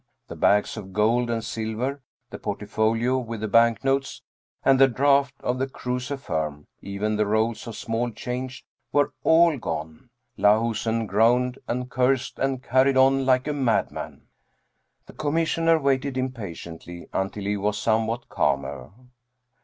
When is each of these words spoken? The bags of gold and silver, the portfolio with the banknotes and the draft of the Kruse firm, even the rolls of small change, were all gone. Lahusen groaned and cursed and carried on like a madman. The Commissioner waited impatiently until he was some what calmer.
The 0.29 0.35
bags 0.35 0.77
of 0.77 0.93
gold 0.93 1.29
and 1.29 1.43
silver, 1.45 2.01
the 2.31 2.39
portfolio 2.39 3.19
with 3.19 3.41
the 3.41 3.47
banknotes 3.47 4.23
and 4.65 4.79
the 4.79 4.87
draft 4.87 5.35
of 5.41 5.59
the 5.59 5.67
Kruse 5.67 6.07
firm, 6.19 6.65
even 6.81 7.17
the 7.17 7.27
rolls 7.27 7.67
of 7.67 7.75
small 7.75 8.09
change, 8.09 8.65
were 8.91 9.13
all 9.23 9.59
gone. 9.59 10.09
Lahusen 10.39 11.05
groaned 11.05 11.59
and 11.67 11.87
cursed 11.91 12.39
and 12.39 12.63
carried 12.63 12.97
on 12.97 13.27
like 13.27 13.47
a 13.47 13.53
madman. 13.53 14.23
The 15.05 15.13
Commissioner 15.13 15.77
waited 15.77 16.17
impatiently 16.17 17.07
until 17.13 17.43
he 17.43 17.55
was 17.55 17.77
some 17.77 18.07
what 18.07 18.27
calmer. 18.27 18.89